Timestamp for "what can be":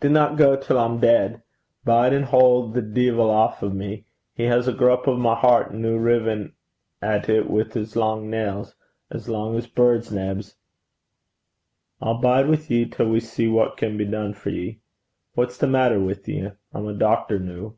13.46-14.04